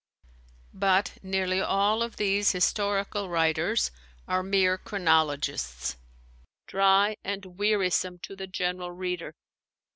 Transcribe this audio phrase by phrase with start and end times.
[0.73, 3.91] But nearly all of these historical writers
[4.27, 5.95] are mere chronologists,
[6.65, 9.35] dry and wearisome to the general reader.